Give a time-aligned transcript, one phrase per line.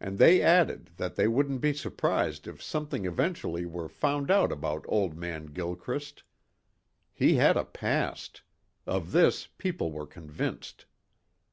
[0.00, 4.84] And they added that they wouldn't be surprised if something eventually were found out about
[4.88, 6.24] old man Gilchrist.
[7.14, 8.42] He had a past.
[8.88, 10.86] Of this people were convinced.